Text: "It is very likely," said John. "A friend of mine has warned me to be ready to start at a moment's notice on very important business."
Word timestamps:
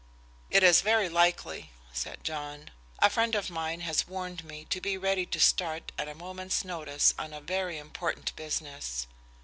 "It 0.49 0.63
is 0.63 0.81
very 0.81 1.09
likely," 1.09 1.69
said 1.93 2.23
John. 2.23 2.71
"A 2.97 3.07
friend 3.07 3.35
of 3.35 3.51
mine 3.51 3.81
has 3.81 4.07
warned 4.07 4.43
me 4.43 4.65
to 4.65 4.81
be 4.81 4.97
ready 4.97 5.27
to 5.27 5.39
start 5.39 5.91
at 5.95 6.07
a 6.07 6.15
moment's 6.15 6.65
notice 6.65 7.13
on 7.19 7.39
very 7.45 7.77
important 7.77 8.35
business." 8.35 9.05